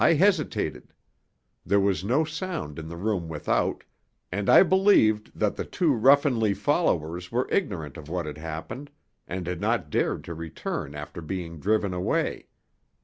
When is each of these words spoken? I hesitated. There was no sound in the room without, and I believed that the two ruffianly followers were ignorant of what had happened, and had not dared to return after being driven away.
I 0.03 0.13
hesitated. 0.13 0.95
There 1.63 1.79
was 1.79 2.03
no 2.03 2.23
sound 2.25 2.79
in 2.79 2.87
the 2.89 2.97
room 2.97 3.29
without, 3.29 3.83
and 4.31 4.49
I 4.49 4.63
believed 4.63 5.31
that 5.39 5.55
the 5.57 5.63
two 5.63 5.93
ruffianly 5.93 6.55
followers 6.55 7.31
were 7.31 7.47
ignorant 7.51 7.97
of 7.97 8.09
what 8.09 8.25
had 8.25 8.39
happened, 8.39 8.89
and 9.27 9.45
had 9.45 9.61
not 9.61 9.91
dared 9.91 10.23
to 10.23 10.33
return 10.33 10.95
after 10.95 11.21
being 11.21 11.59
driven 11.59 11.93
away. 11.93 12.47